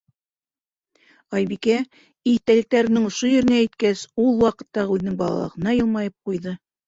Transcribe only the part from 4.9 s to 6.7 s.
үҙенең балалығына йылмайып ҡуйҙы.